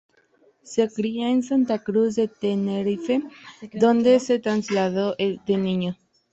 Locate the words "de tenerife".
2.15-3.21